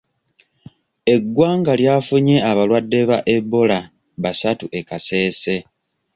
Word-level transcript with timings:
Eggwanga 1.13 1.71
lyafunye 1.79 2.35
abalwadde 2.51 2.99
ba 3.09 3.17
Ebola 3.35 3.79
basatu 4.23 4.65
e 4.79 4.81
Kasese. 4.87 5.55